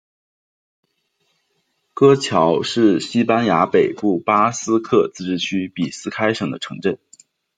[1.93, 6.97] 格乔是西班牙北部巴斯克自治区比斯开省的城镇。